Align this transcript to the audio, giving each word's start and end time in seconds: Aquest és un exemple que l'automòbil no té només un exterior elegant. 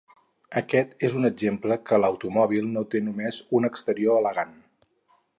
Aquest 0.59 1.03
és 1.09 1.17
un 1.17 1.27
exemple 1.29 1.77
que 1.89 1.99
l'automòbil 2.03 2.65
no 2.77 2.83
té 2.93 3.01
només 3.09 3.41
un 3.59 3.69
exterior 3.69 4.19
elegant. 4.23 4.57